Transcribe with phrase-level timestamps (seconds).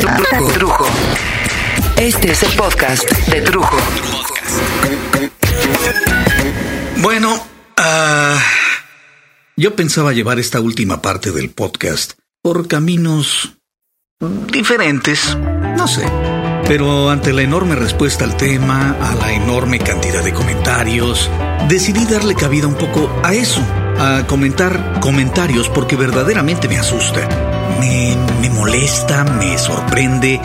[0.00, 0.86] Trujo.
[1.98, 3.76] Este es el podcast de Trujo.
[7.02, 8.38] Bueno, ah,
[9.56, 13.58] yo pensaba llevar esta última parte del podcast por caminos
[14.50, 15.36] diferentes,
[15.76, 16.06] no sé.
[16.66, 21.30] Pero ante la enorme respuesta al tema, a la enorme cantidad de comentarios,
[21.68, 23.60] decidí darle cabida un poco a eso,
[23.98, 27.49] a comentar comentarios porque verdaderamente me asusta.
[27.78, 30.40] Me, molesta, me sorprende.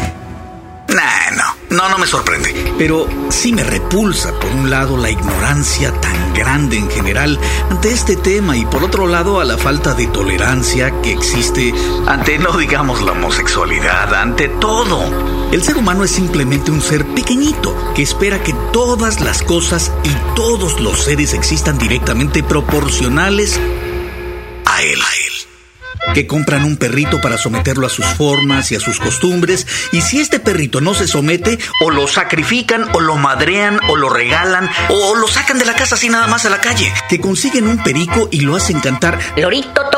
[0.87, 2.73] Nah, no, no, no me sorprende.
[2.77, 8.15] Pero sí me repulsa, por un lado, la ignorancia tan grande en general ante este
[8.15, 11.73] tema y por otro lado, a la falta de tolerancia que existe
[12.07, 15.01] ante, no digamos, la homosexualidad, ante todo.
[15.51, 20.35] El ser humano es simplemente un ser pequeñito que espera que todas las cosas y
[20.35, 23.59] todos los seres existan directamente proporcionales
[24.65, 25.01] a él.
[25.01, 25.34] A él
[26.13, 30.19] que compran un perrito para someterlo a sus formas y a sus costumbres, y si
[30.19, 35.15] este perrito no se somete, o lo sacrifican, o lo madrean, o lo regalan, o
[35.15, 38.29] lo sacan de la casa así nada más a la calle, que consiguen un perico
[38.31, 39.94] y lo hacen cantar Lorito,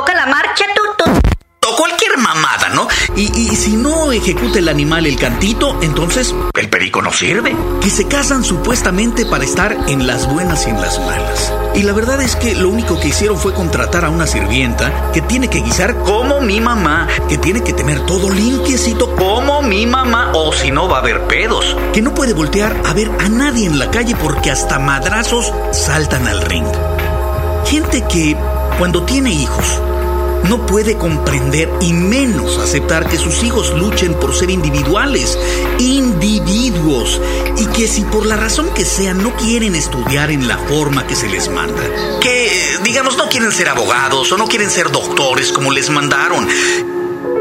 [2.18, 2.88] mamada, ¿no?
[3.16, 7.56] Y, y, si no ejecuta el animal el cantito, entonces el perico no sirve.
[7.82, 11.54] Que se casan supuestamente para estar en las buenas y en las malas.
[11.76, 15.22] Y la verdad es que lo único que hicieron fue contratar a una sirvienta que
[15.22, 20.32] tiene que guisar como mi mamá, que tiene que tener todo limpiecito como mi mamá,
[20.34, 21.76] o si no va a haber pedos.
[21.94, 26.28] Que no puede voltear a ver a nadie en la calle porque hasta madrazos saltan
[26.28, 26.68] al ring.
[27.66, 28.36] Gente que,
[28.78, 29.82] cuando tiene hijos,
[30.44, 35.38] no puede comprender y menos aceptar que sus hijos luchen por ser individuales,
[35.80, 37.22] individuos,
[37.58, 41.16] y que si por la razón que sea no quieren estudiar en la forma que
[41.16, 41.82] se les manda,
[42.22, 42.52] que
[42.84, 46.48] digamos no quieren ser abogados o no quieren ser doctores como les mandaron,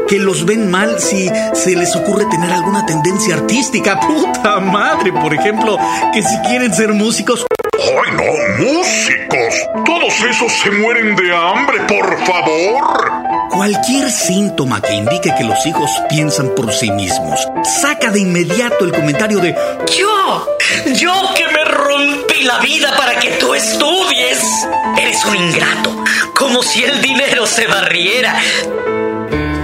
[0.07, 3.99] que los ven mal si se les ocurre tener alguna tendencia artística.
[4.07, 5.77] Puta madre, por ejemplo,
[6.13, 7.45] que si quieren ser músicos.
[7.79, 8.63] ¡Ay, no!
[8.63, 9.85] ¡Músicos!
[9.85, 13.11] Todos esos se mueren de hambre, por favor.
[13.51, 18.91] Cualquier síntoma que indique que los hijos piensan por sí mismos, saca de inmediato el
[18.91, 19.55] comentario de
[19.95, 20.47] Yo,
[20.93, 24.67] yo que me rompí la vida para que tú estudies.
[24.99, 26.03] Eres un ingrato,
[26.35, 28.35] como si el dinero se barriera.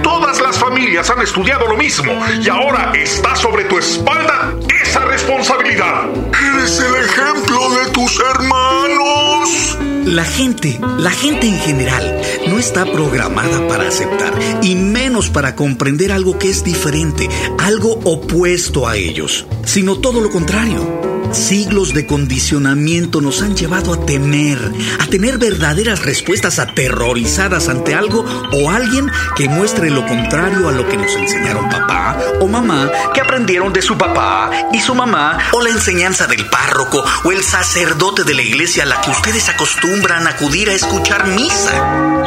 [0.04, 6.10] Todas las familias han estudiado lo mismo y ahora está sobre tu espalda esa responsabilidad.
[6.52, 9.78] Eres el ejemplo de tus hermanos.
[10.04, 16.12] La gente, la gente en general, no está programada para aceptar y menos para comprender
[16.12, 17.26] algo que es diferente,
[17.58, 21.13] algo opuesto a ellos, sino todo lo contrario.
[21.34, 24.56] Siglos de condicionamiento nos han llevado a temer,
[25.00, 30.88] a tener verdaderas respuestas aterrorizadas ante algo o alguien que muestre lo contrario a lo
[30.88, 35.60] que nos enseñaron papá o mamá, que aprendieron de su papá y su mamá, o
[35.60, 40.28] la enseñanza del párroco o el sacerdote de la iglesia a la que ustedes acostumbran
[40.28, 42.22] acudir a escuchar misa.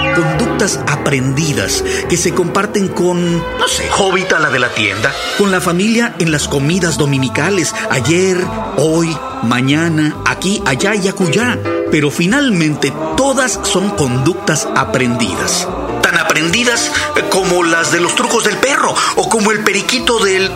[0.58, 6.16] Aprendidas que se comparten con, no sé, Jovita la de la tienda, con la familia
[6.18, 8.44] en las comidas dominicales, ayer,
[8.78, 11.60] hoy, mañana, aquí, allá y acullá.
[11.92, 15.68] Pero finalmente todas son conductas aprendidas.
[16.02, 16.92] Tan aprendidas
[17.30, 20.52] como las de los trucos del perro o como el periquito del...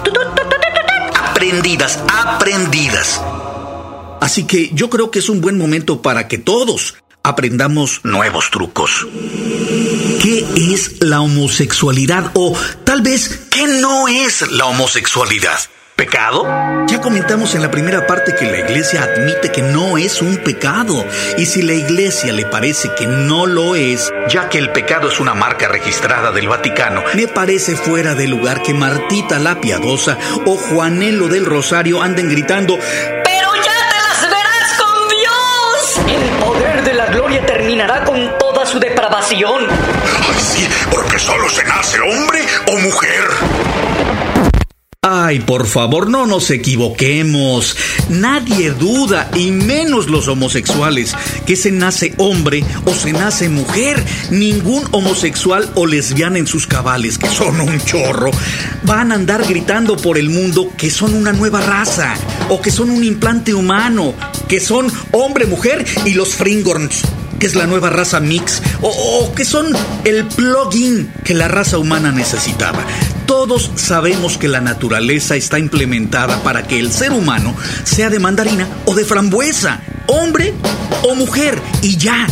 [1.13, 3.21] Aprendidas, aprendidas.
[4.19, 9.07] Así que yo creo que es un buen momento para que todos aprendamos nuevos trucos.
[10.21, 12.31] ¿Qué es la homosexualidad?
[12.33, 15.59] O tal vez, ¿qué no es la homosexualidad?
[15.95, 16.45] ¿Pecado?
[16.87, 21.05] Ya comentamos en la primera parte que la iglesia admite que no es un pecado.
[21.37, 25.19] Y si la iglesia le parece que no lo es, ya que el pecado es
[25.19, 30.55] una marca registrada del Vaticano, me parece fuera de lugar que Martita la Piadosa o
[30.55, 32.79] Juanelo del Rosario anden gritando
[37.71, 39.65] terminará con toda su depravación.
[39.69, 43.23] Ay, sí, porque solo se nace hombre o mujer.
[45.03, 47.77] Ay, por favor, no nos equivoquemos.
[48.09, 51.15] Nadie duda, y menos los homosexuales,
[51.45, 54.03] que se nace hombre o se nace mujer.
[54.31, 58.31] Ningún homosexual o lesbiana en sus cabales, que son un chorro,
[58.83, 62.15] van a andar gritando por el mundo que son una nueva raza,
[62.49, 64.13] o que son un implante humano,
[64.49, 67.01] que son hombre-mujer y los fringorns
[67.41, 69.65] que es la nueva raza mix, o, o, que son
[70.05, 72.85] el plugin que la raza humana necesitaba.
[73.25, 78.67] Todos sabemos que la naturaleza está implementada para que el ser humano sea de mandarina
[78.85, 80.53] o de frambuesa, hombre
[81.01, 82.27] o mujer, y ya.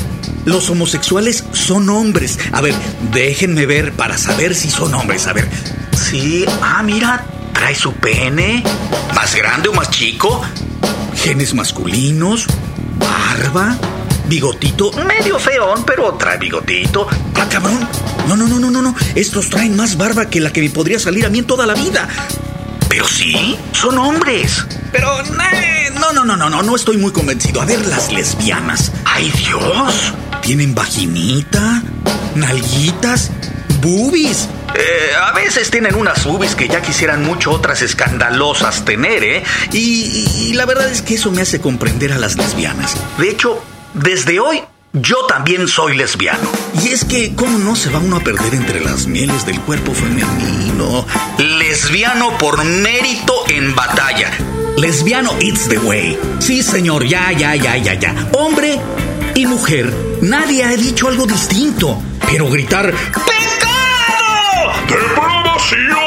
[0.46, 2.38] Los homosexuales son hombres.
[2.52, 2.76] A ver,
[3.12, 5.26] déjenme ver para saber si son hombres.
[5.26, 5.50] A ver,
[6.00, 8.64] Sí, ah, mira, trae su pene.
[9.16, 10.42] ¿Más grande o más chico?
[11.16, 12.46] Genes masculinos,
[12.98, 13.76] barba,
[14.30, 17.08] bigotito, medio feón, pero trae bigotito.
[17.36, 17.88] Ah, cabrón.
[18.28, 18.96] No, no, no, no, no, no.
[19.16, 21.74] Estos traen más barba que la que me podría salir a mí en toda la
[21.74, 22.08] vida.
[22.88, 24.66] Pero sí, son hombres.
[24.92, 25.10] Pero
[26.00, 27.62] no, no, no, no, no, no estoy muy convencido.
[27.62, 28.92] A ver las lesbianas.
[29.06, 30.14] ¡Ay, Dios!
[30.42, 31.82] Tienen vaginita,
[32.36, 33.32] nalguitas,
[33.82, 34.48] boobies.
[34.76, 39.44] Eh, a veces tienen unas boobies que ya quisieran mucho otras escandalosas tener, ¿eh?
[39.74, 42.96] Y, y la verdad es que eso me hace comprender a las lesbianas.
[43.18, 43.62] De hecho,
[43.94, 44.62] desde hoy
[44.94, 46.50] yo también soy lesbiano.
[46.84, 49.94] Y es que, ¿cómo no se va uno a perder entre las mieles del cuerpo
[49.94, 51.06] femenino?
[51.38, 54.32] Lesbiano por mérito en batalla.
[54.78, 56.18] Lesbiano it's the way.
[56.40, 58.16] Sí, señor, ya, ya, ya, ya, ya.
[58.34, 58.80] Hombre
[59.36, 62.02] y mujer, nadie ha dicho algo distinto.
[62.26, 64.74] Pero gritar ¡Pecado!
[64.88, 66.00] ¡Depravación!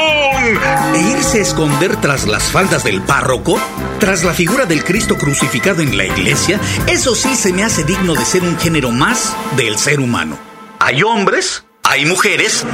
[0.93, 3.59] e irse a esconder tras las faldas del párroco,
[4.03, 8.15] tras la figura del Cristo crucificado en la iglesia, eso sí se me hace digno
[8.15, 10.37] de ser un género más del ser humano.
[10.79, 12.65] Hay hombres, hay mujeres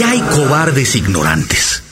[0.00, 1.83] y hay cobardes ignorantes.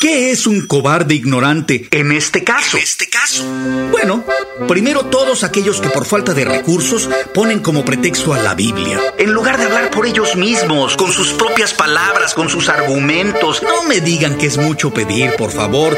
[0.00, 2.78] ¿Qué es un cobarde ignorante en este caso?
[2.78, 3.44] Este caso.
[3.90, 4.24] Bueno,
[4.66, 8.98] primero todos aquellos que por falta de recursos ponen como pretexto a la Biblia.
[9.18, 13.62] En lugar de hablar por ellos mismos, con sus propias palabras, con sus argumentos.
[13.62, 15.94] No me digan que es mucho pedir, por favor,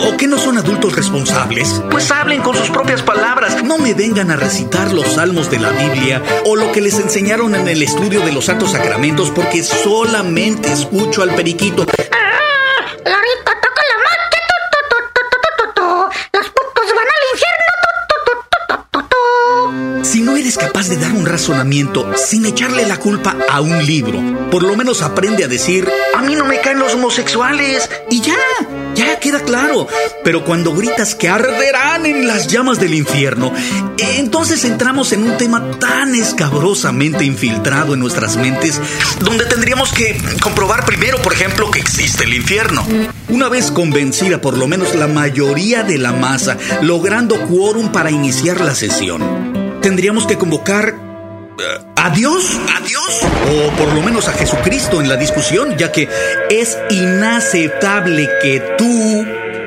[0.00, 1.80] o que no son adultos responsables.
[1.90, 3.64] Pues hablen con sus propias palabras.
[3.64, 7.54] No me vengan a recitar los salmos de la Biblia o lo que les enseñaron
[7.54, 11.86] en el estudio de los santos sacramentos porque solamente escucho al periquito.
[13.06, 14.40] Larita, toca la magia.
[16.32, 17.76] Los putos van al infierno.
[20.02, 24.20] Si no eres capaz de dar un razonamiento sin echarle la culpa a un libro,
[24.50, 27.88] por lo menos aprende a decir, a mí no me caen los homosexuales.
[28.10, 28.34] Y ya
[29.26, 29.88] queda claro.
[30.22, 33.52] Pero cuando gritas que arderán en las llamas del infierno,
[33.98, 38.80] entonces entramos en un tema tan escabrosamente infiltrado en nuestras mentes,
[39.20, 42.86] donde tendríamos que comprobar primero, por ejemplo, que existe el infierno.
[43.28, 48.60] Una vez convencida por lo menos la mayoría de la masa, logrando quórum para iniciar
[48.60, 50.94] la sesión, tendríamos que convocar
[51.58, 53.20] eh, a Dios, a Dios,
[53.50, 56.08] o por lo menos a Jesucristo en la discusión, ya que
[56.48, 59.26] es inaceptable que tú,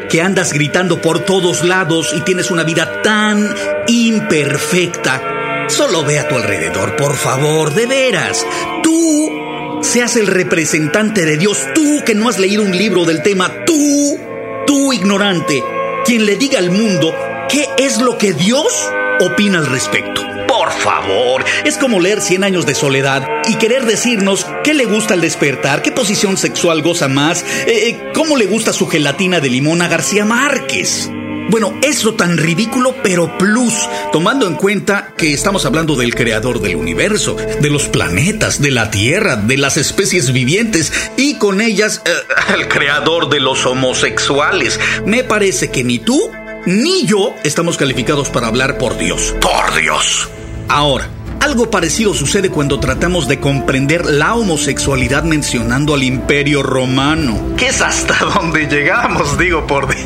[0.10, 3.54] que andas gritando por todos lados y tienes una vida tan
[3.88, 8.48] imperfecta, solo ve a tu alrededor, por favor, de veras.
[8.84, 13.52] Tú seas el representante de Dios, tú que no has leído un libro del tema,
[13.66, 14.18] tú,
[14.66, 15.62] tú ignorante,
[16.06, 17.14] quien le diga al mundo
[17.50, 18.90] qué es lo que Dios
[19.20, 20.30] opina al respecto.
[20.70, 25.16] Por favor, es como leer 100 años de soledad y querer decirnos qué le gusta
[25.16, 29.50] al despertar, qué posición sexual goza más, eh, eh, cómo le gusta su gelatina de
[29.50, 31.10] limón a García Márquez.
[31.50, 33.74] Bueno, eso tan ridículo, pero plus,
[34.12, 38.92] tomando en cuenta que estamos hablando del creador del universo, de los planetas, de la
[38.92, 42.12] Tierra, de las especies vivientes y con ellas eh,
[42.54, 44.80] el creador de los homosexuales.
[45.08, 46.32] Me parece que ni tú
[46.68, 49.34] ni yo estamos calificados para hablar por Dios.
[49.42, 50.30] Por Dios.
[50.70, 57.56] Ahora, algo parecido sucede cuando tratamos de comprender la homosexualidad mencionando al imperio romano.
[57.58, 60.06] Que es hasta donde llegamos, digo por Dios.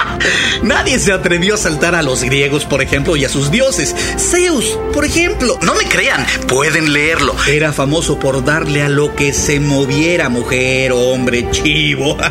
[0.62, 3.94] Nadie se atrevió a saltar a los griegos, por ejemplo, y a sus dioses.
[4.16, 5.58] Zeus, por ejemplo.
[5.60, 7.34] No me crean, pueden leerlo.
[7.46, 12.16] Era famoso por darle a lo que se moviera, mujer, hombre, chivo.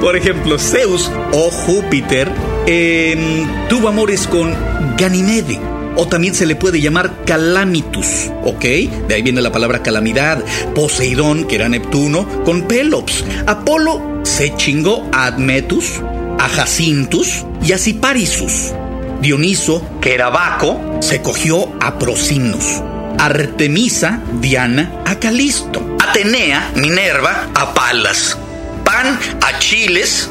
[0.00, 2.30] Por ejemplo, Zeus o Júpiter
[2.66, 4.54] eh, tuvo amores con
[4.96, 5.58] Ganymede.
[5.96, 8.64] O también se le puede llamar Calamitus, ¿ok?
[9.08, 10.42] De ahí viene la palabra calamidad.
[10.74, 13.24] Poseidón, que era Neptuno, con Pelops.
[13.46, 16.00] Apolo se chingó a Admetus,
[16.38, 18.72] a Jacintus y a Ciparisus.
[19.20, 22.82] Dioniso, que era Baco, se cogió a Prosinus.
[23.18, 25.96] Artemisa, Diana, a Calisto.
[25.98, 28.36] Atenea, Minerva, a Palas.
[28.84, 30.30] Pan, a Chiles.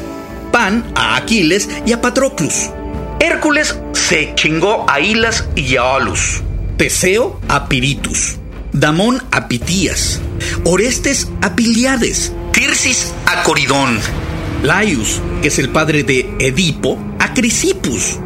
[0.52, 2.70] Pan, a Aquiles y a Patroclus.
[3.18, 6.42] Hércules se chingó a Hilas y a Olus.
[6.76, 8.36] Teseo a Piritus.
[8.72, 10.20] Damón a Pitías.
[10.64, 12.32] Orestes a Piliades.
[12.52, 13.98] Tirsis a Coridón.
[14.62, 18.18] Laius, que es el padre de Edipo, a Crisipus.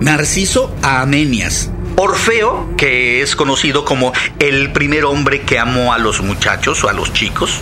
[0.00, 1.70] Narciso a Amenias.
[1.96, 6.92] Orfeo, que es conocido como el primer hombre que amó a los muchachos o a
[6.92, 7.60] los chicos.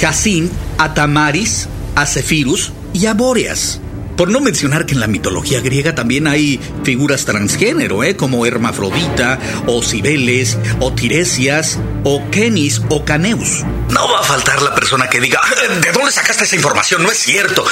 [0.00, 3.80] Casín a Tamaris, a Cefirus y a Bóreas.
[4.18, 8.16] Por no mencionar que en la mitología griega también hay figuras transgénero, ¿eh?
[8.16, 13.62] como Hermafrodita, o Cibeles, o Tiresias, o Kenis, o Caneus.
[13.90, 15.40] No va a faltar la persona que diga,
[15.80, 17.04] ¿de dónde sacaste esa información?
[17.04, 17.64] No es cierto.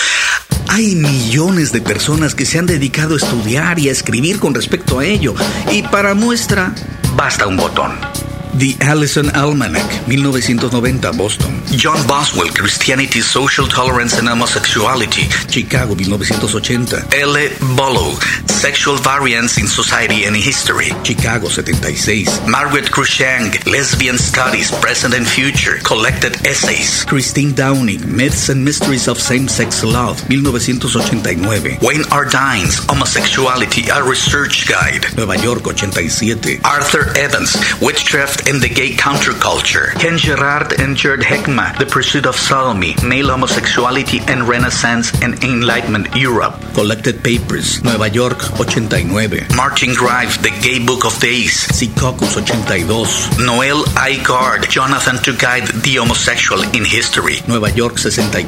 [0.69, 5.01] Hay millones de personas que se han dedicado a estudiar y a escribir con respecto
[5.01, 5.35] a ello.
[5.73, 6.73] Y para muestra,
[7.17, 8.16] basta un botón.
[8.57, 11.61] The Allison Almanac, 1990, Boston.
[11.77, 15.29] John Boswell, Christianity, Social Tolerance and Homosexuality.
[15.53, 17.21] Chicago, 1980.
[17.21, 17.37] L.
[17.77, 18.17] Bollow,
[18.49, 20.89] Sexual Variance in Society and History.
[21.05, 22.49] Chicago, 76.
[22.49, 27.05] Margaret Cruikshank, Lesbian Studies, Present and Future, Collected Essays.
[27.05, 31.79] Christine Downing, Myths and Mysteries of Same-Sex Love, 1989.
[31.83, 32.25] Wayne R.
[32.25, 35.05] Dines, Homosexuality, A Research Guide.
[35.15, 36.65] Nueva York, 87.
[36.65, 39.93] Arthur Evans, Witchcraft and the Gay Counterculture.
[39.99, 46.15] Ken Gerard and Jared Heckma, The Pursuit of Sodomy, Male Homosexuality and Renaissance and Enlightenment
[46.15, 46.55] Europe.
[46.75, 49.47] Collected Papers, Nueva York, 89.
[49.57, 51.67] Martin Grive, The Gay Book of Days.
[51.75, 53.45] Secaucus, 82.
[53.45, 54.23] Noel I.
[54.25, 57.37] Gard, Jonathan to Guide the Homosexual in History.
[57.49, 58.47] Nueva York, 64.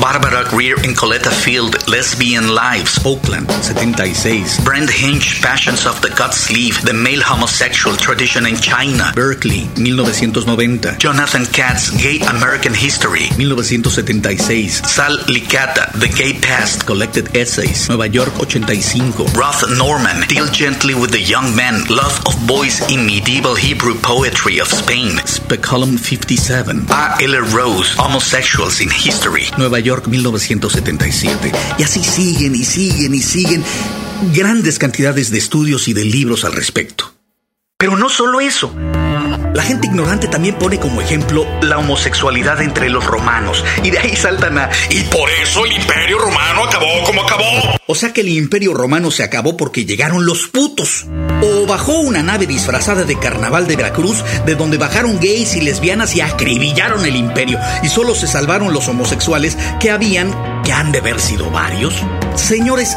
[0.00, 2.98] Barbara Greer and Coletta Field, Lesbian Lives.
[3.06, 4.64] Oakland, 76.
[4.64, 9.12] Brent Hinch, Passions of the Gut Sleeve, The Male Homosexual Tradition in China.
[9.30, 10.98] Berkeley, 1990.
[10.98, 13.30] Jonathan Katz, Gay American History.
[13.38, 14.82] 1976.
[14.90, 16.84] Sal Licata, The Gay Past.
[16.84, 19.32] Collected Essays, Nueva York, 85.
[19.36, 24.58] Roth Norman, Deal Gently with the Young Men, Love of Boys in Medieval Hebrew Poetry
[24.58, 25.16] of Spain.
[25.24, 26.86] Speculum 57.
[26.90, 27.22] A.
[27.22, 27.38] L.
[27.54, 29.44] Rose, Homosexuals in History.
[29.56, 31.52] Nueva York, 1977.
[31.78, 33.62] Y así siguen y siguen y siguen
[34.34, 37.14] grandes cantidades de estudios y de libros al respecto.
[37.78, 38.74] Pero no solo eso.
[39.54, 43.64] La gente ignorante también pone como ejemplo la homosexualidad entre los romanos.
[43.82, 44.70] Y de ahí saltan a...
[44.90, 47.80] Y por eso el imperio romano acabó como acabó.
[47.86, 51.06] O sea que el imperio romano se acabó porque llegaron los putos.
[51.42, 56.14] O bajó una nave disfrazada de carnaval de Veracruz, de donde bajaron gays y lesbianas
[56.14, 57.58] y acribillaron el imperio.
[57.82, 61.94] Y solo se salvaron los homosexuales que habían, que han de haber sido varios.
[62.36, 62.96] Señores,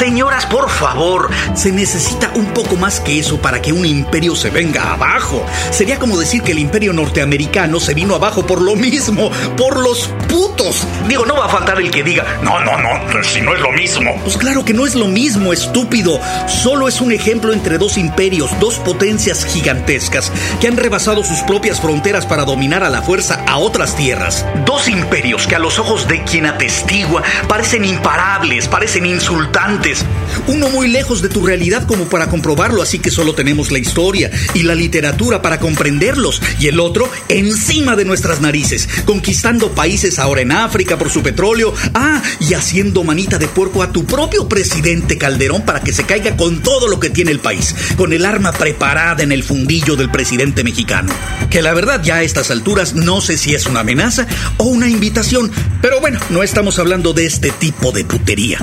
[0.00, 4.48] Señoras, por favor, se necesita un poco más que eso para que un imperio se
[4.48, 5.44] venga abajo.
[5.70, 10.08] Sería como decir que el imperio norteamericano se vino abajo por lo mismo, por los
[10.26, 10.86] putos.
[11.06, 13.72] Digo, no va a faltar el que diga, no, no, no, si no es lo
[13.72, 14.18] mismo.
[14.24, 16.18] Pues claro que no es lo mismo, estúpido.
[16.48, 21.78] Solo es un ejemplo entre dos imperios, dos potencias gigantescas que han rebasado sus propias
[21.78, 24.46] fronteras para dominar a la fuerza a otras tierras.
[24.64, 30.19] Dos imperios que a los ojos de quien atestigua parecen imparables, parecen insultantes please.
[30.46, 34.30] Uno muy lejos de tu realidad como para comprobarlo, así que solo tenemos la historia
[34.54, 40.40] y la literatura para comprenderlos, y el otro encima de nuestras narices, conquistando países ahora
[40.40, 45.18] en África por su petróleo, ah, y haciendo manita de puerco a tu propio presidente
[45.18, 48.52] Calderón para que se caiga con todo lo que tiene el país, con el arma
[48.52, 51.12] preparada en el fundillo del presidente mexicano.
[51.50, 54.88] Que la verdad ya a estas alturas no sé si es una amenaza o una
[54.88, 55.50] invitación,
[55.82, 58.58] pero bueno, no estamos hablando de este tipo de putería.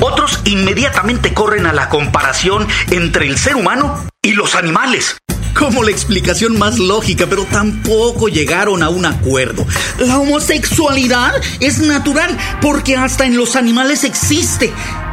[0.00, 5.16] Otros inmediatamente corren a la comparación entre el ser humano y los animales.
[5.58, 9.66] Como la explicación más lógica, pero tampoco llegaron a un acuerdo.
[9.98, 14.72] La homosexualidad es natural porque hasta en los animales existe.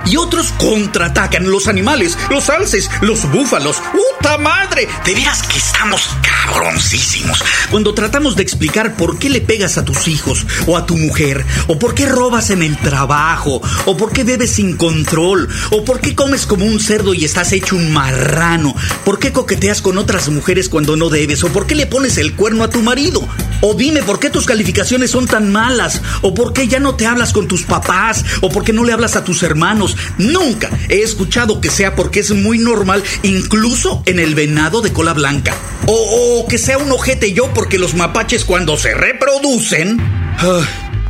[0.09, 3.77] Y otros contraatacan los animales, los alces, los búfalos.
[3.91, 4.87] ¡Puta madre!
[5.05, 7.43] De veras que estamos cabroncísimos.
[7.69, 11.45] Cuando tratamos de explicar por qué le pegas a tus hijos o a tu mujer,
[11.67, 15.99] o por qué robas en el trabajo, o por qué bebes sin control, o por
[15.99, 18.73] qué comes como un cerdo y estás hecho un marrano,
[19.03, 22.33] por qué coqueteas con otras mujeres cuando no debes, o por qué le pones el
[22.33, 23.27] cuerno a tu marido,
[23.61, 27.05] o dime por qué tus calificaciones son tan malas, o por qué ya no te
[27.05, 29.97] hablas con tus papás, o por qué no le hablas a tus hermanos.
[30.17, 35.13] Nunca he escuchado que sea porque es muy normal, incluso en el venado de cola
[35.13, 35.55] blanca.
[35.85, 39.97] O, o que sea un ojete yo porque los mapaches cuando se reproducen...
[40.39, 40.61] Ah,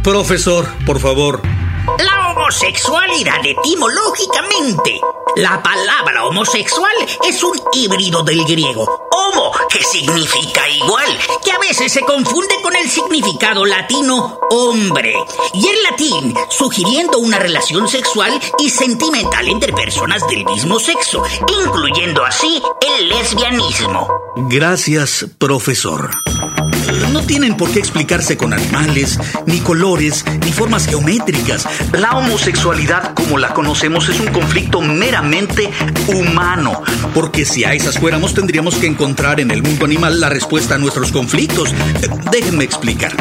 [0.03, 1.41] profesor, por favor.
[1.99, 2.16] La
[2.47, 5.01] homosexualidad etimológicamente.
[5.35, 6.93] La palabra homosexual
[7.27, 12.73] es un híbrido del griego homo, que significa igual, que a veces se confunde con
[12.73, 15.13] el significado latino hombre,
[15.53, 21.23] y en latín sugiriendo una relación sexual y sentimental entre personas del mismo sexo,
[21.65, 22.61] incluyendo así
[22.97, 24.07] el lesbianismo.
[24.37, 26.11] Gracias, profesor.
[27.11, 31.67] No tienen por qué explicarse con animales, ni colores, ni formas geométricas.
[31.93, 35.69] La homosexualidad, como la conocemos, es un conflicto meramente
[36.07, 36.83] humano.
[37.13, 40.77] Porque si a esas fuéramos, tendríamos que encontrar en el mundo animal la respuesta a
[40.77, 41.73] nuestros conflictos.
[42.31, 43.15] Déjenme explicar.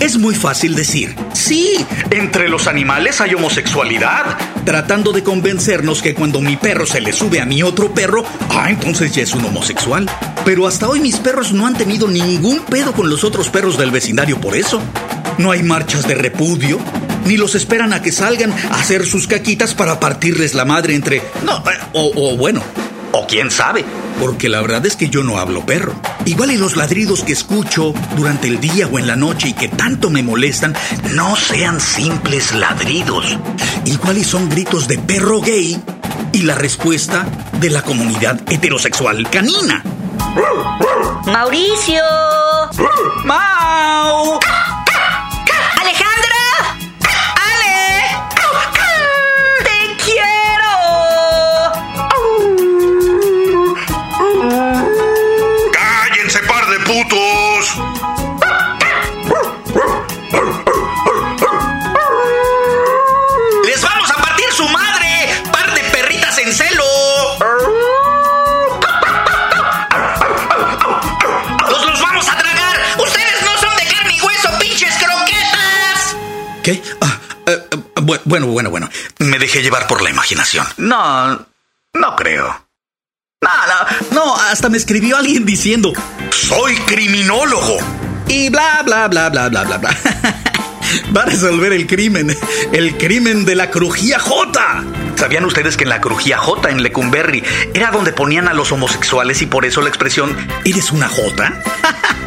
[0.00, 4.38] Es muy fácil decir, sí, entre los animales hay homosexualidad.
[4.64, 8.70] Tratando de convencernos que cuando mi perro se le sube a mi otro perro, ah,
[8.70, 10.08] entonces ya es un homosexual.
[10.44, 13.90] Pero hasta hoy mis perros no han tenido ningún pedo con los otros perros del
[13.90, 14.80] vecindario por eso.
[15.38, 16.78] No hay marchas de repudio,
[17.26, 21.22] ni los esperan a que salgan a hacer sus caquitas para partirles la madre entre...
[21.44, 22.62] No, eh, o, o bueno,
[23.12, 23.84] o quién sabe,
[24.20, 25.94] porque la verdad es que yo no hablo perro.
[26.24, 29.68] Igual y los ladridos que escucho durante el día o en la noche y que
[29.68, 30.74] tanto me molestan,
[31.12, 33.36] no sean simples ladridos.
[33.84, 35.80] Igual y son gritos de perro gay
[36.32, 37.26] y la respuesta
[37.60, 39.82] de la comunidad heterosexual canina.
[41.26, 42.02] Mauricio.
[43.24, 44.38] ¡Mau!
[78.30, 78.88] Bueno, bueno, bueno.
[79.18, 80.66] Me dejé llevar por la imaginación.
[80.78, 81.46] No,
[81.92, 82.66] no creo.
[83.42, 83.50] No,
[84.12, 85.92] no, hasta me escribió alguien diciendo,
[86.30, 87.78] ¡Soy criminólogo!
[88.28, 89.90] y bla, bla, bla, bla, bla, bla, bla.
[91.16, 92.36] Va a resolver el crimen,
[92.72, 94.84] el crimen de la crujía J.
[95.16, 97.42] ¿Sabían ustedes que en la crujía J en Lecumberri
[97.74, 101.52] era donde ponían a los homosexuales y por eso la expresión ¿Eres una J?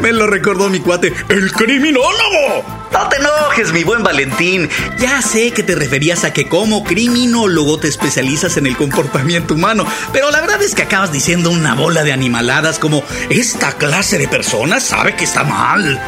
[0.00, 2.64] Me lo recordó mi cuate, el criminólogo.
[2.92, 4.68] No te enojes, mi buen Valentín.
[4.98, 9.86] Ya sé que te referías a que como criminólogo te especializas en el comportamiento humano,
[10.12, 14.28] pero la verdad es que acabas diciendo una bola de animaladas como esta clase de
[14.28, 16.00] personas sabe que está mal.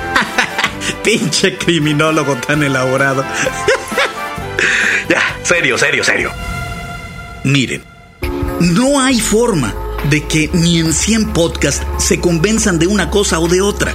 [1.05, 3.25] Pinche criminólogo tan elaborado.
[5.07, 6.33] Ya, serio, serio, serio.
[7.45, 7.85] Miren,
[8.61, 9.75] no hay forma
[10.11, 13.95] de que ni en 100 podcasts se convenzan de una cosa o de otra.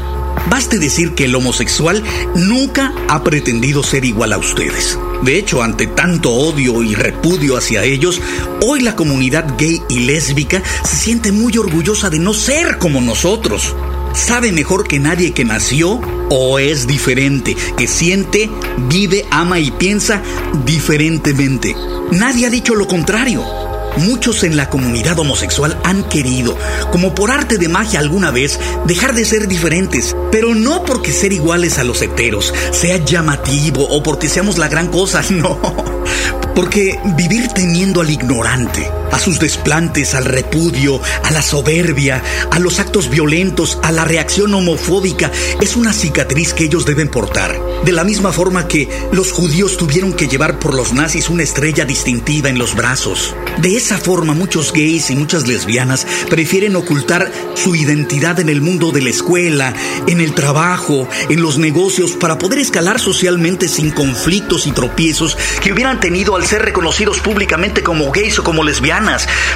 [0.49, 2.03] Baste decir que el homosexual
[2.35, 4.97] nunca ha pretendido ser igual a ustedes.
[5.21, 8.21] De hecho, ante tanto odio y repudio hacia ellos,
[8.65, 13.75] hoy la comunidad gay y lésbica se siente muy orgullosa de no ser como nosotros.
[14.13, 18.49] Sabe mejor que nadie que nació o es diferente, que siente,
[18.89, 20.21] vive, ama y piensa
[20.65, 21.75] diferentemente.
[22.11, 23.58] Nadie ha dicho lo contrario.
[23.97, 26.57] Muchos en la comunidad homosexual han querido,
[26.91, 31.33] como por arte de magia alguna vez, dejar de ser diferentes, pero no porque ser
[31.33, 35.59] iguales a los heteros sea llamativo o porque seamos la gran cosa, no.
[36.55, 42.79] Porque vivir temiendo al ignorante, a sus desplantes, al repudio, a la soberbia, a los
[42.79, 47.59] actos violentos, a la reacción homofóbica, es una cicatriz que ellos deben portar.
[47.85, 51.85] De la misma forma que los judíos tuvieron que llevar por los nazis una estrella
[51.85, 53.35] distintiva en los brazos.
[53.61, 58.91] De esa forma muchos gays y muchas lesbianas prefieren ocultar su identidad en el mundo
[58.91, 59.73] de la escuela,
[60.07, 65.73] en el trabajo, en los negocios, para poder escalar socialmente sin conflictos y tropiezos que
[65.73, 68.98] hubieran tenido al ser reconocidos públicamente como gays o como lesbianas.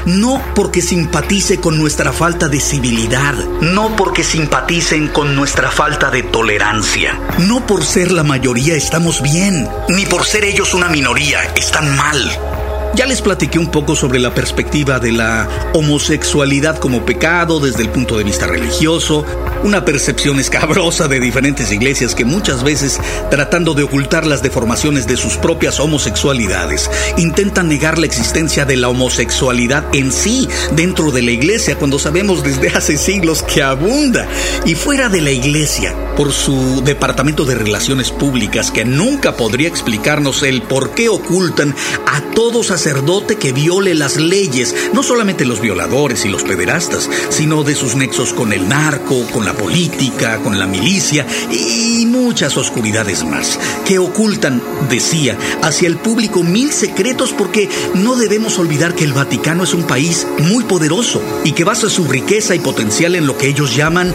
[0.05, 6.23] No porque simpatice con nuestra falta de civilidad, No porque simpaticen con nuestra falta de
[6.23, 9.67] tolerancia, no por ser la mayoría estamos bien.
[9.89, 12.52] ni por ser ellos una minoría, están mal.
[12.95, 17.89] Ya les platiqué un poco sobre la perspectiva de la homosexualidad como pecado desde el
[17.89, 19.25] punto de vista religioso,
[19.63, 22.99] una percepción escabrosa de diferentes iglesias que muchas veces,
[23.31, 28.89] tratando de ocultar las deformaciones de sus propias homosexualidades, intentan negar la existencia de la
[28.89, 34.27] homosexualidad en sí dentro de la iglesia cuando sabemos desde hace siglos que abunda.
[34.65, 40.43] Y fuera de la iglesia por su departamento de relaciones públicas que nunca podría explicarnos
[40.43, 41.75] el por qué ocultan
[42.05, 47.63] a todo sacerdote que viole las leyes, no solamente los violadores y los pederastas, sino
[47.63, 53.23] de sus nexos con el narco, con la política, con la milicia y muchas oscuridades
[53.23, 59.13] más, que ocultan, decía, hacia el público mil secretos porque no debemos olvidar que el
[59.13, 63.37] Vaticano es un país muy poderoso y que basa su riqueza y potencial en lo
[63.37, 64.13] que ellos llaman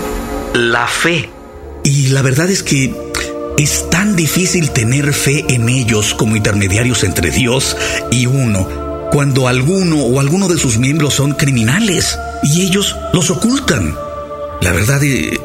[0.53, 1.31] La fe.
[1.85, 3.08] y la verdad es que
[3.59, 7.77] es tan difícil tener fe en ellos como intermediarios entre Dios
[8.09, 13.97] y uno, cuando alguno o alguno de sus miembros son criminales y ellos los ocultan.
[14.61, 15.41] La verdad eh,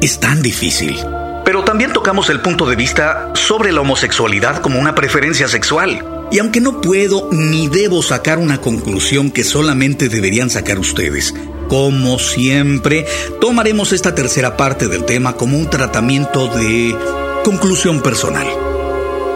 [0.00, 0.98] es tan difícil.
[1.44, 6.04] Pero también tocamos el punto de vista sobre la homosexualidad como una preferencia sexual.
[6.32, 11.34] Y aunque no puedo ni debo sacar una conclusión que solamente deberían sacar ustedes,
[11.68, 13.06] como siempre,
[13.40, 16.96] tomaremos esta tercera parte del tema como un tratamiento de
[17.42, 18.46] conclusión personal.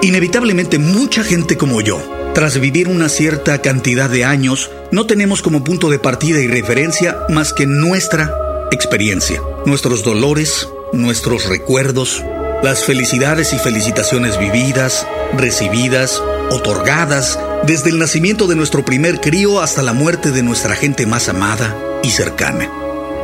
[0.03, 2.01] Inevitablemente mucha gente como yo,
[2.35, 7.19] tras vivir una cierta cantidad de años, no tenemos como punto de partida y referencia
[7.29, 8.33] más que nuestra
[8.71, 12.23] experiencia, nuestros dolores, nuestros recuerdos,
[12.63, 19.83] las felicidades y felicitaciones vividas, recibidas, otorgadas, desde el nacimiento de nuestro primer crío hasta
[19.83, 22.71] la muerte de nuestra gente más amada y cercana,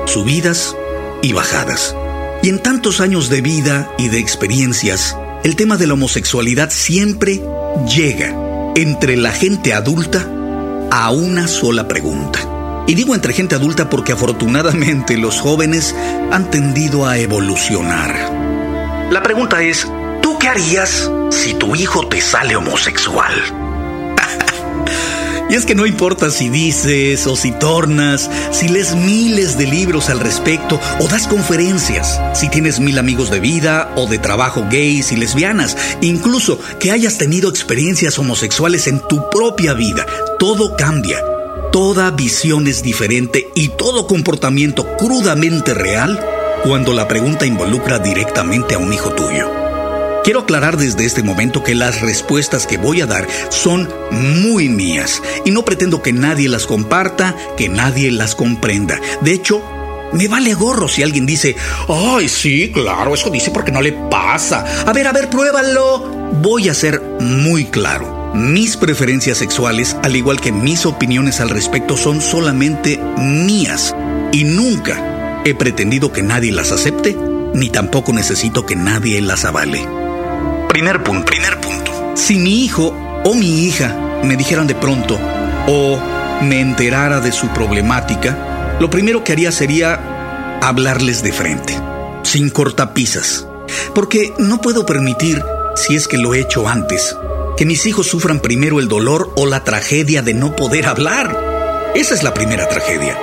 [0.07, 0.77] subidas
[1.23, 1.95] y bajadas.
[2.43, 7.41] Y en tantos años de vida y de experiencias, el tema de la homosexualidad siempre
[7.87, 8.35] llega
[8.75, 10.29] entre la gente adulta
[10.91, 12.41] a una sola pregunta.
[12.89, 15.95] Y digo entre gente adulta porque afortunadamente los jóvenes
[16.33, 19.09] han tendido a evolucionar.
[19.11, 19.87] La pregunta es,
[20.21, 23.33] ¿tú qué harías si tu hijo te sale homosexual?
[25.53, 30.09] Y es que no importa si dices o si tornas, si lees miles de libros
[30.09, 35.13] al respecto o das conferencias, si tienes mil amigos de vida o de trabajo gays
[35.13, 40.07] y lesbianas, incluso que hayas tenido experiencias homosexuales en tu propia vida,
[40.39, 41.23] todo cambia.
[41.71, 46.19] Toda visión es diferente y todo comportamiento crudamente real
[46.65, 49.62] cuando la pregunta involucra directamente a un hijo tuyo.
[50.25, 55.21] Quiero aclarar desde este momento que las respuestas que voy a dar son muy mías
[55.45, 59.01] y no pretendo que nadie las comparta, que nadie las comprenda.
[59.23, 59.61] De hecho,
[60.13, 61.57] me vale gorro si alguien dice,
[61.89, 64.65] ay, sí, claro, eso dice porque no le pasa.
[64.87, 66.31] A ver, a ver, pruébalo.
[66.41, 68.33] Voy a ser muy claro.
[68.33, 73.93] Mis preferencias sexuales, al igual que mis opiniones al respecto, son solamente mías
[74.31, 77.17] y nunca he pretendido que nadie las acepte,
[77.55, 80.02] ni tampoco necesito que nadie las avale.
[80.73, 81.27] Primer punto.
[81.27, 82.13] Primer punto.
[82.15, 85.19] Si mi hijo o mi hija me dijeran de pronto
[85.67, 85.99] o
[86.41, 91.79] me enterara de su problemática, lo primero que haría sería hablarles de frente,
[92.23, 93.47] sin cortapisas,
[93.95, 95.45] porque no puedo permitir,
[95.77, 97.19] si es que lo he hecho antes,
[97.59, 101.93] que mis hijos sufran primero el dolor o la tragedia de no poder hablar.
[101.95, 103.19] Esa es la primera tragedia.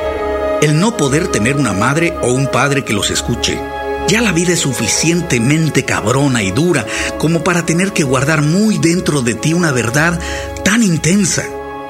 [0.62, 3.60] El no poder tener una madre o un padre que los escuche
[4.10, 6.84] ya la vida es suficientemente cabrona y dura
[7.20, 10.20] como para tener que guardar muy dentro de ti una verdad
[10.66, 11.44] tan intensa.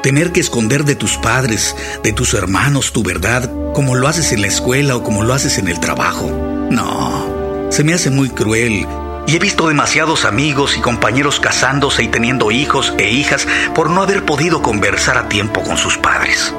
[0.03, 4.41] Tener que esconder de tus padres, de tus hermanos tu verdad, como lo haces en
[4.41, 6.29] la escuela o como lo haces en el trabajo.
[6.69, 8.85] No, se me hace muy cruel
[9.25, 14.01] y he visto demasiados amigos y compañeros casándose y teniendo hijos e hijas por no
[14.01, 16.53] haber podido conversar a tiempo con sus padres.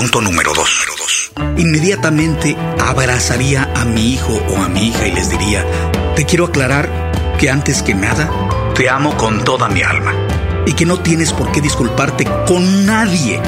[0.00, 1.32] Punto número 2.
[1.58, 5.62] Inmediatamente abrazaría a mi hijo o a mi hija y les diría,
[6.16, 8.30] te quiero aclarar que antes que nada,
[8.74, 10.14] te amo con toda mi alma.
[10.64, 13.42] Y que no tienes por qué disculparte con nadie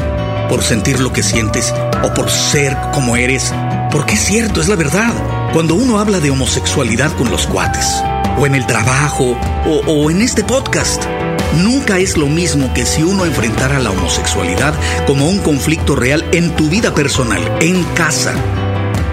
[0.50, 3.50] por sentir lo que sientes o por ser como eres,
[3.90, 5.14] porque es cierto, es la verdad.
[5.54, 8.02] Cuando uno habla de homosexualidad con los cuates,
[8.38, 11.02] o en el trabajo, o, o en este podcast,
[11.54, 14.74] nunca es lo mismo que si uno enfrentara la homosexualidad
[15.06, 18.34] como un conflicto real en tu vida personal, en casa.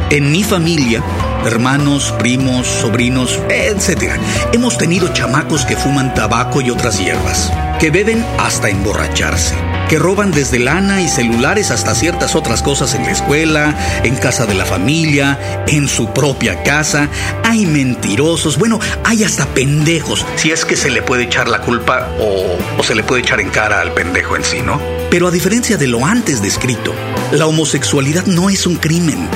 [0.09, 1.03] En mi familia,
[1.45, 4.13] hermanos, primos, sobrinos, etc.
[4.53, 10.31] Hemos tenido chamacos que fuman tabaco y otras hierbas, que beben hasta emborracharse que roban
[10.31, 14.65] desde lana y celulares hasta ciertas otras cosas en la escuela, en casa de la
[14.65, 17.09] familia, en su propia casa.
[17.43, 22.07] Hay mentirosos, bueno, hay hasta pendejos, si es que se le puede echar la culpa
[22.19, 24.79] o, se le puede echar en cara al pendejo en sí, ¿no?
[25.09, 26.93] Pero a diferencia de lo antes descrito,
[27.31, 29.27] la homosexualidad no es un crimen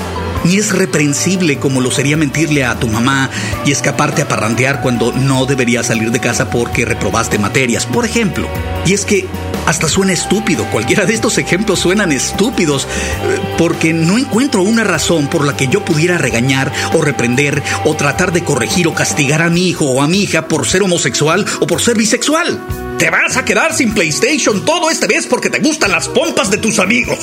[0.43, 3.29] ni es reprensible como lo sería mentirle a tu mamá
[3.65, 8.49] y escaparte a parrandear cuando no deberías salir de casa porque reprobaste materias, por ejemplo.
[8.85, 9.25] Y es que
[9.65, 15.27] hasta suena estúpido, cualquiera de estos ejemplos suenan estúpidos, eh, porque no encuentro una razón
[15.27, 19.49] por la que yo pudiera regañar o reprender o tratar de corregir o castigar a
[19.49, 22.59] mi hijo o a mi hija por ser homosexual o por ser bisexual.
[22.97, 26.57] Te vas a quedar sin PlayStation todo esta vez porque te gustan las pompas de
[26.57, 27.19] tus amigos.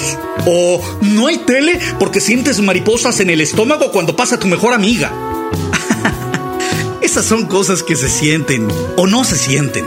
[0.46, 5.12] O no hay tele porque sientes mariposas en el estómago cuando pasa tu mejor amiga.
[7.00, 9.86] Esas son cosas que se sienten o no se sienten.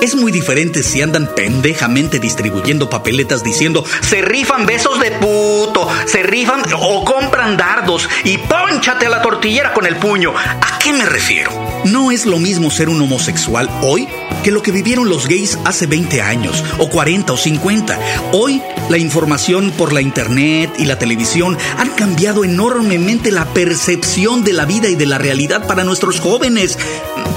[0.00, 6.22] Es muy diferente si andan pendejamente distribuyendo papeletas diciendo se rifan besos de puto, se
[6.22, 10.32] rifan o compran dardos y ponchate a la tortillera con el puño.
[10.36, 11.59] ¿A qué me refiero?
[11.84, 14.06] No es lo mismo ser un homosexual hoy
[14.44, 17.98] que lo que vivieron los gays hace 20 años, o 40 o 50.
[18.32, 24.52] Hoy la información por la internet y la televisión han cambiado enormemente la percepción de
[24.52, 26.78] la vida y de la realidad para nuestros jóvenes.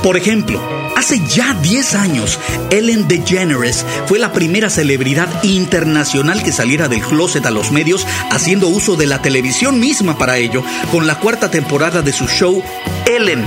[0.01, 0.62] Por ejemplo,
[0.95, 7.45] Hace ya 10 años, Ellen DeGeneres fue la primera celebridad internacional que saliera del closet
[7.45, 12.03] a los medios haciendo uso de la televisión misma para ello, con la cuarta temporada
[12.03, 12.63] de su show
[13.06, 13.45] Ellen,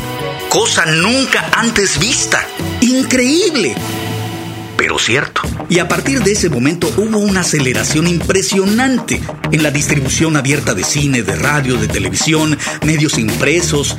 [0.48, 2.46] cosa nunca antes vista.
[2.80, 3.74] Increíble
[4.76, 5.40] pero cierto.
[5.68, 10.84] Y a partir de ese momento hubo una aceleración impresionante en la distribución abierta de
[10.84, 13.96] cine, de radio, de televisión, medios impresos,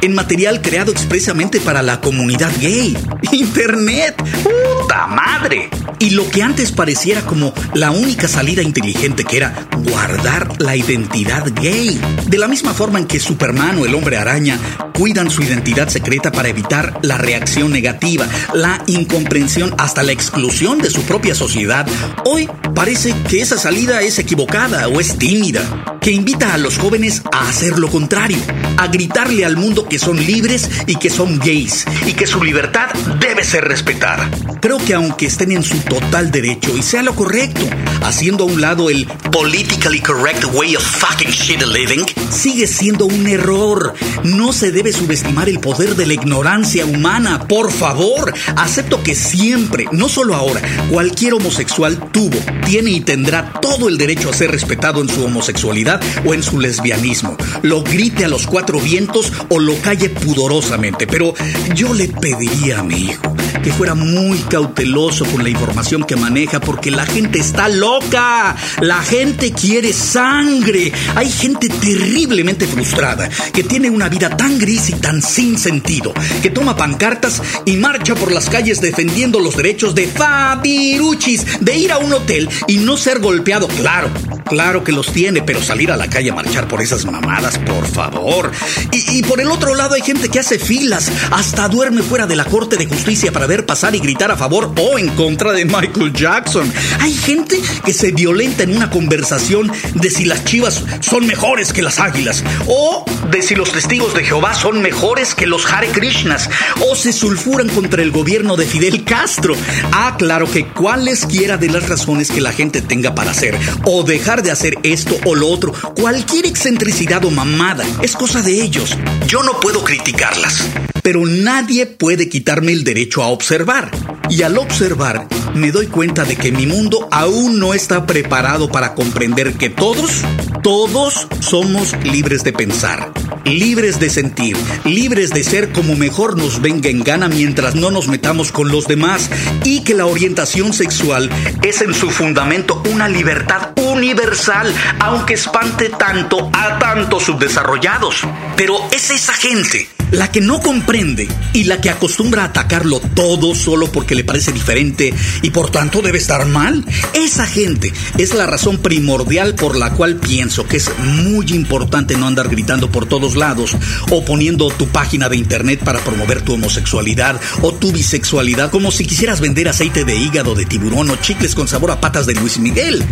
[0.00, 2.96] en material creado expresamente para la comunidad gay.
[3.32, 4.16] Internet.
[4.42, 5.70] ¡Puta madre!
[5.98, 11.46] Y lo que antes pareciera como la única salida inteligente que era guardar la identidad
[11.60, 12.00] gay.
[12.26, 14.58] De la misma forma en que Superman o el hombre araña
[14.98, 20.90] cuidan su identidad secreta para evitar la reacción negativa, la incomprensión hasta la exclusión de
[20.90, 21.86] su propia sociedad,
[22.24, 25.62] hoy parece que esa salida es equivocada o es tímida,
[26.00, 28.38] que invita a los jóvenes a hacer lo contrario,
[28.76, 32.88] a gritarle al mundo que son libres y que son gays y que su libertad
[33.20, 34.28] debe ser respetada.
[34.60, 37.60] Creo que aunque estén en su total derecho y sea lo correcto,
[38.02, 43.28] haciendo a un lado el politically correct way of fucking shit living, sigue siendo un
[43.28, 43.94] error.
[44.24, 48.32] No se debe subestimar el poder de la ignorancia humana, por favor.
[48.56, 54.30] Acepto que siempre, no solo ahora, cualquier homosexual tuvo, tiene y tendrá todo el derecho
[54.30, 57.36] a ser respetado en su homosexualidad o en su lesbianismo.
[57.62, 61.34] Lo grite a los cuatro vientos o lo calle pudorosamente, pero
[61.74, 66.60] yo le pediría a mi hijo que fuera muy cauteloso con la información que maneja
[66.60, 68.56] porque la gente está loca.
[68.80, 70.92] La gente quiere sangre.
[71.14, 76.50] Hay gente terriblemente frustrada que tiene una vida tan gris y tan sin sentido que
[76.50, 81.98] toma pancartas y marcha por las calles defendiendo los derechos de Fabiruchis de ir a
[81.98, 83.68] un hotel y no ser golpeado.
[83.68, 84.10] Claro,
[84.46, 87.86] claro que los tiene, pero salir a la calle a marchar por esas mamadas, por
[87.86, 88.52] favor.
[88.92, 92.36] Y, y por el otro lado hay gente que hace filas, hasta duerme fuera de
[92.36, 95.64] la Corte de Justicia para ver pasar y gritar a favor o en contra de
[95.64, 96.70] Michael Jackson.
[97.00, 101.82] Hay gente que se violenta en una conversación de si las chivas son mejores que
[101.82, 106.50] las águilas, o de si los testigos de Jehová son mejores que los Hare Krishnas,
[106.88, 109.54] o se sulfuran contra el gobierno de Fidel Castro.
[109.92, 114.42] Ah, claro que cualesquiera de las razones que la gente tenga para hacer o dejar
[114.42, 118.96] de hacer esto o lo otro, cualquier excentricidad o mamada, es cosa de ellos.
[119.26, 120.68] Yo no puedo criticarlas,
[121.02, 123.90] pero nadie puede quitarme el derecho a observar.
[124.30, 128.94] Y al observar, me doy cuenta de que mi mundo aún no está preparado para
[128.94, 130.22] comprender que todos,
[130.62, 133.10] todos somos libres de pensar,
[133.44, 138.08] libres de sentir, libres de ser como mejor nos venga en gana mientras no nos
[138.08, 139.30] metamos con los demás
[139.64, 141.30] y que la orientación sexual
[141.62, 148.22] es en su fundamento una libertad universal, aunque espante tanto a tantos subdesarrollados.
[148.56, 153.54] Pero es esa gente la que no comprende y la que acostumbra a atacarlo todo
[153.54, 156.84] solo porque le parece diferente y por tanto debe estar mal.
[157.14, 162.26] Esa gente es la razón primordial por la cual pienso que es muy importante no
[162.26, 163.76] andar gritando por todos lados
[164.10, 169.04] o poniendo tu página de internet para promover tu homosexualidad o tu bisexualidad como si
[169.04, 172.58] quisieras vender aceite de hígado de tiburón o chicles con sabor a patas de Luis
[172.58, 173.04] Miguel.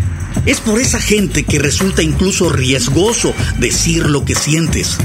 [0.44, 4.98] Es por esa gente que resulta incluso riesgoso decir lo que sientes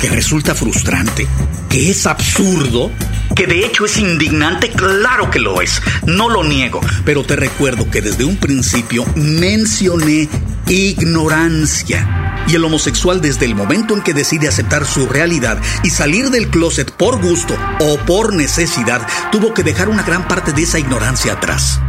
[0.00, 1.26] que resulta frustrante,
[1.68, 2.90] que es absurdo,
[3.34, 7.90] que de hecho es indignante, claro que lo es, no lo niego, pero te recuerdo
[7.90, 10.28] que desde un principio mencioné
[10.72, 12.44] ignorancia.
[12.48, 16.48] Y el homosexual desde el momento en que decide aceptar su realidad y salir del
[16.48, 21.34] closet por gusto o por necesidad, tuvo que dejar una gran parte de esa ignorancia
[21.34, 21.80] atrás.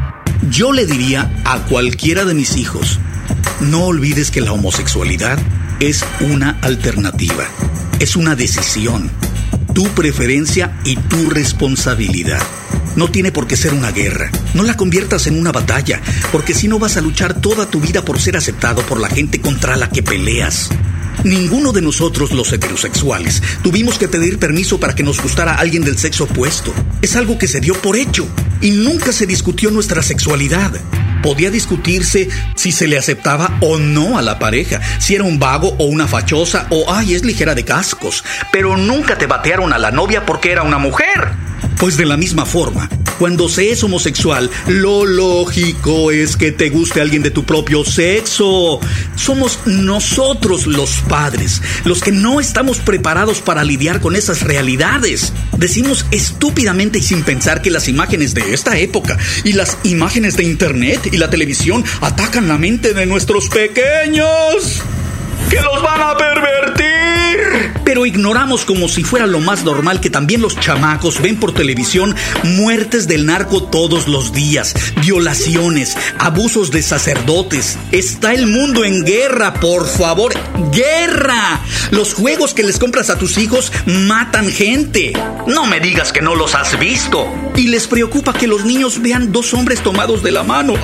[0.49, 2.99] Yo le diría a cualquiera de mis hijos,
[3.61, 5.39] no olvides que la homosexualidad
[5.87, 7.47] es una alternativa
[8.03, 9.09] es una decisión,
[9.73, 12.41] tu preferencia y tu responsabilidad.
[12.97, 14.29] No tiene por qué ser una guerra.
[14.53, 18.03] No la conviertas en una batalla, porque si no vas a luchar toda tu vida
[18.03, 20.69] por ser aceptado por la gente contra la que peleas.
[21.23, 25.97] Ninguno de nosotros los heterosexuales tuvimos que pedir permiso para que nos gustara alguien del
[25.97, 26.73] sexo opuesto.
[27.01, 28.27] Es algo que se dio por hecho
[28.59, 30.73] y nunca se discutió nuestra sexualidad
[31.23, 35.75] podía discutirse si se le aceptaba o no a la pareja, si era un vago
[35.79, 39.89] o una fachosa o, ay, es ligera de cascos, pero nunca te batearon a la
[39.89, 41.31] novia porque era una mujer.
[41.79, 42.87] Pues de la misma forma,
[43.19, 48.79] Cuando se es homosexual, lo lógico es que te guste alguien de tu propio sexo.
[49.15, 55.33] Somos nosotros los padres, los que no estamos preparados para lidiar con esas realidades.
[55.57, 60.43] Decimos estúpidamente y sin pensar que las imágenes de esta época y las imágenes de
[60.43, 64.81] internet y la televisión atacan la mente de nuestros pequeños.
[65.49, 66.52] ¡Que los van a pervertir!
[67.93, 72.15] Pero ignoramos como si fuera lo más normal que también los chamacos ven por televisión
[72.41, 74.73] muertes del narco todos los días,
[75.05, 77.77] violaciones, abusos de sacerdotes.
[77.91, 80.33] Está el mundo en guerra, por favor,
[80.71, 81.61] guerra.
[81.91, 85.13] Los juegos que les compras a tus hijos matan gente.
[85.45, 87.31] No me digas que no los has visto.
[87.55, 90.73] Y les preocupa que los niños vean dos hombres tomados de la mano.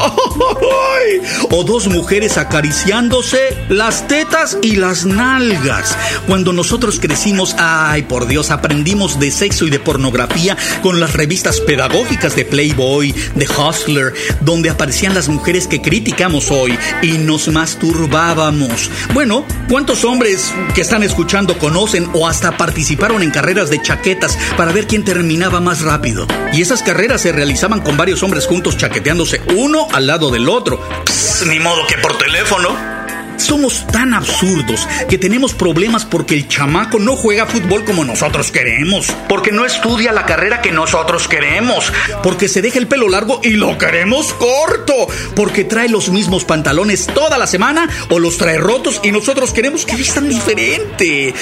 [1.50, 5.98] O dos mujeres acariciándose las tetas y las nalgas.
[6.28, 11.60] Cuando nosotros crecimos, ay por Dios, aprendimos de sexo y de pornografía con las revistas
[11.62, 18.90] pedagógicas de Playboy, de Hustler, donde aparecían las mujeres que criticamos hoy y nos masturbábamos.
[19.14, 24.72] Bueno, ¿cuántos hombres que están escuchando conocen o hasta participaron en carreras de chaquetas para
[24.72, 26.28] ver quién terminaba más rápido?
[26.54, 30.80] Y esas carreras se realizaban con varios hombres juntos chaqueteándose uno al lado del otro.
[31.06, 32.99] Psst, ni modo que por teléfono.
[33.40, 39.08] Somos tan absurdos que tenemos problemas porque el chamaco no juega fútbol como nosotros queremos.
[39.30, 41.92] Porque no estudia la carrera que nosotros queremos.
[42.22, 45.08] Porque se deja el pelo largo y lo queremos corto.
[45.36, 49.86] Porque trae los mismos pantalones toda la semana o los trae rotos y nosotros queremos
[49.86, 51.30] que vistan diferente.
[51.30, 51.36] Eh,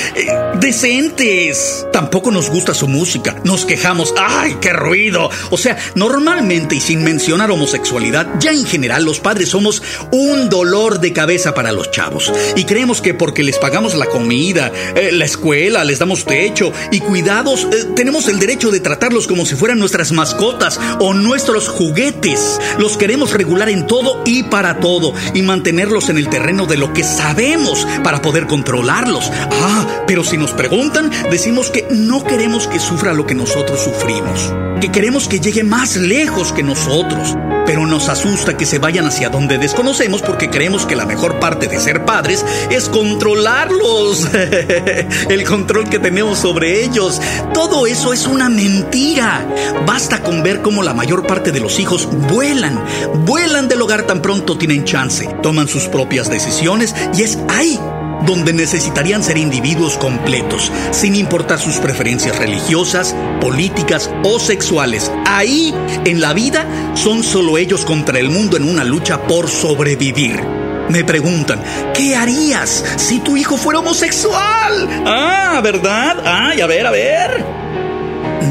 [0.59, 1.87] decentes.
[1.91, 3.41] Tampoco nos gusta su música.
[3.43, 4.13] Nos quejamos.
[4.17, 5.31] ¡Ay, qué ruido!
[5.49, 9.81] O sea, normalmente y sin mencionar homosexualidad, ya en general los padres somos
[10.11, 12.31] un dolor de cabeza para los chavos.
[12.55, 16.99] Y creemos que porque les pagamos la comida, eh, la escuela, les damos techo y
[16.99, 22.59] cuidados, eh, tenemos el derecho de tratarlos como si fueran nuestras mascotas o nuestros juguetes.
[22.77, 26.93] Los queremos regular en todo y para todo y mantenerlos en el terreno de lo
[26.93, 29.31] que sabemos para poder controlarlos.
[29.51, 34.53] Ah, pero si nos preguntan, decimos que no queremos que sufra lo que nosotros sufrimos,
[34.81, 37.35] que queremos que llegue más lejos que nosotros
[37.67, 41.67] pero nos asusta que se vayan hacia donde desconocemos porque creemos que la mejor parte
[41.67, 44.27] de ser padres es controlarlos.
[45.29, 47.21] El control que tenemos sobre ellos.
[47.53, 49.45] Todo eso es una mentira.
[49.85, 52.83] Basta con ver cómo la mayor parte de los hijos vuelan,
[53.25, 57.79] vuelan del hogar tan pronto tienen chance, toman sus propias decisiones y es ahí
[58.25, 65.11] donde necesitarían ser individuos completos, sin importar sus preferencias religiosas, políticas o sexuales.
[65.25, 65.73] Ahí,
[66.05, 70.66] en la vida, son solo ellos contra el mundo en una lucha por sobrevivir.
[70.89, 71.61] Me preguntan,
[71.93, 75.03] ¿qué harías si tu hijo fuera homosexual?
[75.05, 76.21] Ah, ¿verdad?
[76.25, 77.45] Ay, a ver, a ver.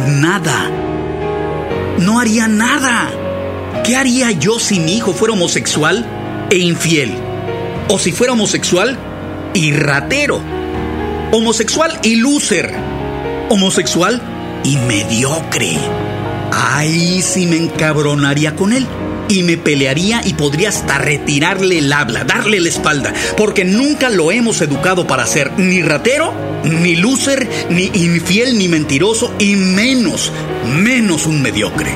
[0.08, 0.70] Nada.
[1.98, 3.08] No haría nada.
[3.84, 6.04] ¿Qué haría yo si mi hijo fuera homosexual
[6.50, 7.14] e infiel?
[7.88, 8.98] O si fuera homosexual
[9.54, 10.40] y ratero.
[11.32, 12.74] Homosexual y loser.
[13.48, 14.20] Homosexual
[14.62, 15.78] y mediocre.
[16.52, 18.86] Ay, si me encabronaría con él.
[19.28, 24.30] Y me pelearía y podría hasta retirarle el habla, darle la espalda, porque nunca lo
[24.30, 30.30] hemos educado para ser ni ratero, ni loser, ni infiel, ni mentiroso, y menos,
[30.64, 31.90] menos un mediocre.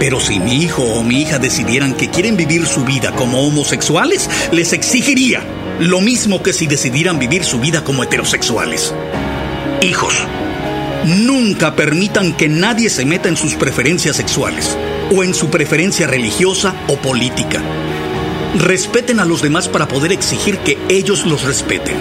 [0.00, 4.28] Pero si mi hijo o mi hija decidieran que quieren vivir su vida como homosexuales,
[4.50, 5.42] les exigiría
[5.78, 8.92] lo mismo que si decidieran vivir su vida como heterosexuales.
[9.82, 10.14] Hijos,
[11.04, 14.76] nunca permitan que nadie se meta en sus preferencias sexuales
[15.14, 17.62] o en su preferencia religiosa o política.
[18.58, 21.96] Respeten a los demás para poder exigir que ellos los respeten.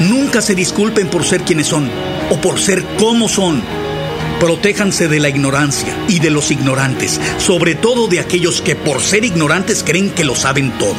[0.00, 1.88] Nunca se disculpen por ser quienes son
[2.30, 3.62] o por ser como son.
[4.40, 9.24] Protéjanse de la ignorancia y de los ignorantes, sobre todo de aquellos que por ser
[9.24, 10.96] ignorantes creen que lo saben todo.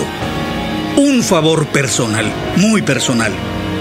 [0.95, 3.33] Un favor personal, muy personal.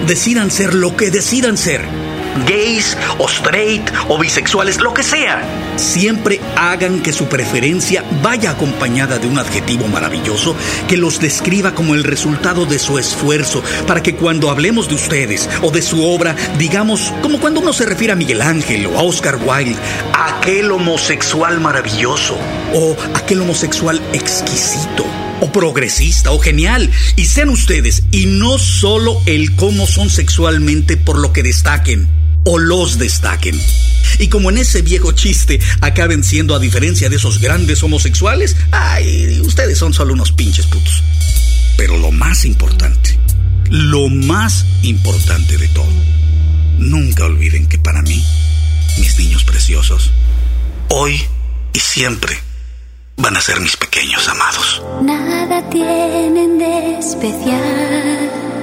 [0.07, 2.02] Decidan ser lo que decidan ser.
[2.47, 5.41] Gays o straight o bisexuales, lo que sea.
[5.75, 10.55] Siempre hagan que su preferencia vaya acompañada de un adjetivo maravilloso
[10.87, 15.49] que los describa como el resultado de su esfuerzo, para que cuando hablemos de ustedes
[15.61, 19.03] o de su obra, digamos, como cuando uno se refiere a Miguel Ángel o a
[19.03, 19.79] Oscar Wilde,
[20.13, 22.37] aquel homosexual maravilloso
[22.73, 25.05] o aquel homosexual exquisito
[25.41, 26.89] o progresista o genial.
[27.15, 32.57] Y sean ustedes, y no solo el cómo son sexualmente por lo que destaquen o
[32.57, 33.59] los destaquen.
[34.19, 39.41] Y como en ese viejo chiste acaben siendo a diferencia de esos grandes homosexuales, ay,
[39.41, 41.03] ustedes son solo unos pinches putos.
[41.77, 43.19] Pero lo más importante,
[43.69, 45.93] lo más importante de todo,
[46.77, 48.23] nunca olviden que para mí,
[48.99, 50.11] mis niños preciosos,
[50.89, 51.19] hoy
[51.73, 52.37] y siempre
[53.17, 54.81] van a ser mis pequeños amados.
[55.01, 58.62] Nada tienen de especial.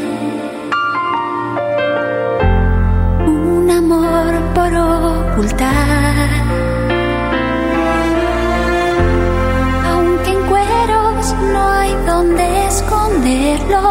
[3.93, 6.29] Amor por ocultar.
[9.91, 13.81] Aunque en cueros no hay donde esconderlo,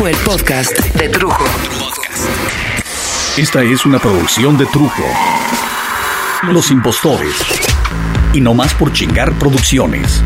[0.00, 1.44] fue el podcast de Trujo.
[3.36, 5.04] Esta es una producción de Trujo.
[6.44, 7.34] Los impostores.
[8.32, 10.22] Y no más por chingar producciones.